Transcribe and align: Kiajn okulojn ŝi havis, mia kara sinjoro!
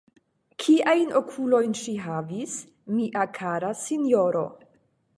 Kiajn 0.63 1.11
okulojn 1.19 1.77
ŝi 1.83 1.95
havis, 2.07 2.57
mia 2.97 3.31
kara 3.39 3.75
sinjoro! 3.87 4.47